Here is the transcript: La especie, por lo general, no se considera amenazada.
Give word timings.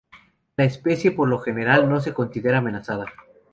La 0.57 0.63
especie, 0.65 1.11
por 1.11 1.29
lo 1.29 1.37
general, 1.37 1.87
no 1.87 2.01
se 2.01 2.11
considera 2.11 2.57
amenazada. 2.57 3.05